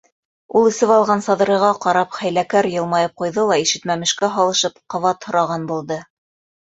[0.59, 6.01] Ул эсеп алған Саҙрыйға ҡарап хәйләкәр йылмайып ҡуйҙы ла, ишетмәмешкә һалышып, ҡабат һораған булды: